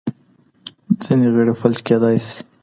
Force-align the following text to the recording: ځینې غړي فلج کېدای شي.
ځینې 1.03 1.27
غړي 1.33 1.53
فلج 1.59 1.79
کېدای 1.87 2.17
شي. 2.27 2.37